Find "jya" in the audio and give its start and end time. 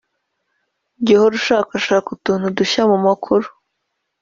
1.03-1.13